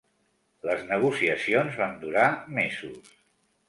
Les 0.69 0.81
negociacions 0.93 1.79
van 1.85 1.97
durar 2.07 2.27
mesos. 2.61 3.19